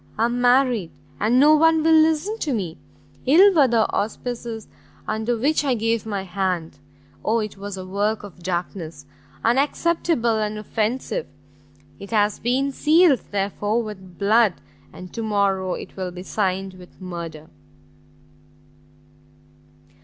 [0.17, 2.79] I am married, and no one will listen to me!
[3.27, 4.67] ill were the auspices
[5.07, 6.79] under which I gave my hand!
[7.23, 9.05] Oh it was a work of darkness,
[9.45, 11.27] unacceptable and offensive!
[11.99, 14.55] it has been sealed, therefore, with blood,
[14.91, 17.47] and to morrow it will be signed with murder!"